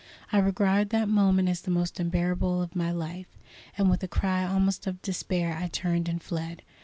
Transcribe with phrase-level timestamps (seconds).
[0.31, 3.37] I regard that moment as the most unbearable of my life,
[3.77, 6.63] and with a cry almost of despair I turned and fled.